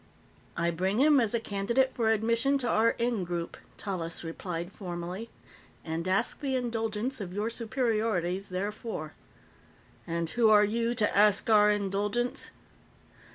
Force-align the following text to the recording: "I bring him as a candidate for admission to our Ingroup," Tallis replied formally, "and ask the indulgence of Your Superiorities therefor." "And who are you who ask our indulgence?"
"I 0.57 0.71
bring 0.71 0.97
him 0.99 1.19
as 1.19 1.35
a 1.35 1.39
candidate 1.39 1.91
for 1.93 2.09
admission 2.09 2.57
to 2.57 2.67
our 2.67 2.93
Ingroup," 2.97 3.55
Tallis 3.77 4.23
replied 4.23 4.71
formally, 4.71 5.29
"and 5.85 6.07
ask 6.07 6.39
the 6.39 6.55
indulgence 6.55 7.21
of 7.21 7.33
Your 7.35 7.51
Superiorities 7.51 8.49
therefor." 8.49 9.13
"And 10.07 10.27
who 10.31 10.49
are 10.49 10.65
you 10.65 10.95
who 10.97 11.05
ask 11.05 11.51
our 11.51 11.69
indulgence?" 11.69 12.49